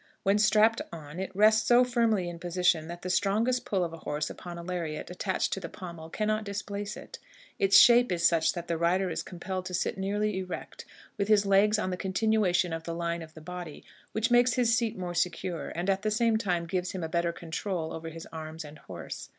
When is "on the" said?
11.77-11.97